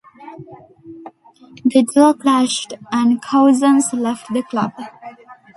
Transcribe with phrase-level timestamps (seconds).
[1.63, 4.71] The duo clashed and Couzens left the club.